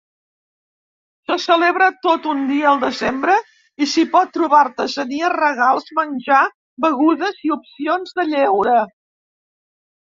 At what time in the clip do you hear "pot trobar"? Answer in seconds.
4.17-4.63